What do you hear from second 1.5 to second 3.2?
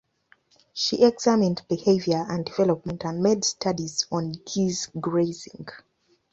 behaviour and development